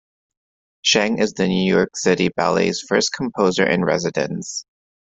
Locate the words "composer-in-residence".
3.13-4.65